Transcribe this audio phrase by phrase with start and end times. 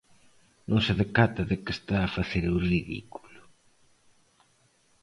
[0.69, 3.41] Non se decata de que está a facer o ridículo?